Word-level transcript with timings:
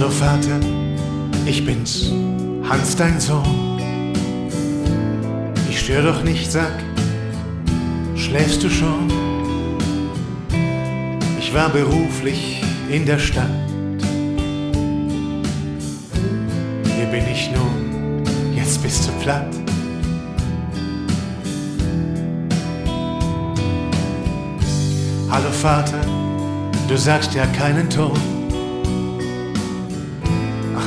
Hallo 0.00 0.12
Vater, 0.12 0.58
ich 1.44 1.62
bin's, 1.66 2.10
Hans 2.66 2.96
dein 2.96 3.20
Sohn. 3.20 3.78
Ich 5.68 5.78
stör 5.78 6.00
doch 6.00 6.22
nicht, 6.24 6.50
sag, 6.50 6.72
schläfst 8.16 8.62
du 8.62 8.70
schon? 8.70 9.12
Ich 11.38 11.52
war 11.52 11.68
beruflich 11.68 12.62
in 12.88 13.04
der 13.04 13.18
Stadt. 13.18 13.50
Hier 16.96 17.06
bin 17.10 17.24
ich 17.30 17.50
nun, 17.50 18.22
jetzt 18.56 18.82
bist 18.82 19.06
du 19.06 19.12
platt. 19.22 19.54
Hallo 25.30 25.50
Vater, 25.60 26.00
du 26.88 26.96
sagst 26.96 27.34
ja 27.34 27.44
keinen 27.48 27.90
Ton. 27.90 28.39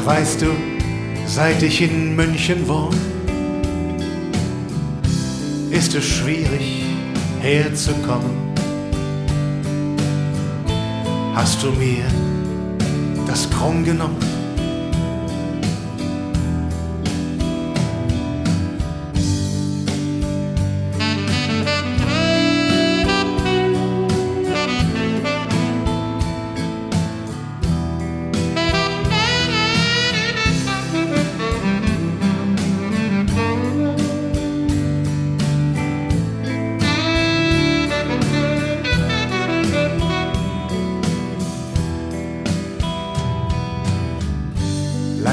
Weißt 0.06 0.42
du, 0.42 0.48
seit 1.26 1.64
ich 1.64 1.82
in 1.82 2.14
München 2.14 2.68
wohn, 2.68 2.94
ist 5.72 5.96
es 5.96 6.04
schwierig 6.04 6.84
herzukommen. 7.40 8.54
Hast 11.34 11.64
du 11.64 11.72
mir 11.72 12.04
das 13.26 13.50
krumm 13.50 13.86
genommen? 13.86 14.43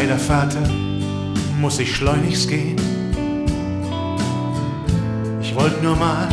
Leider, 0.02 0.16
Vater, 0.16 0.62
muss 1.60 1.78
ich 1.78 1.94
schleunigst 1.94 2.48
gehen. 2.48 2.80
Ich 5.42 5.54
wollte 5.54 5.84
nur 5.84 5.94
mal 5.94 6.26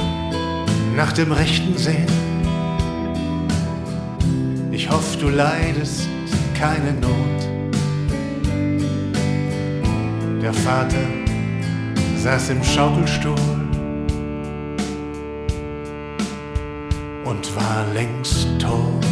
nach 0.95 1.11
dem 1.11 1.33
Rechten 1.33 1.77
sehen. 1.77 2.07
Ich 4.71 4.89
hoffe, 4.89 5.17
du 5.17 5.27
leidest 5.27 6.07
keine 6.57 6.93
Not. 6.93 7.39
Der 10.41 10.53
Vater 10.53 11.05
saß 12.23 12.51
im 12.51 12.63
Schaukelstuhl 12.63 13.35
und 17.25 17.53
war 17.53 17.85
längst 17.93 18.47
tot. 18.61 19.05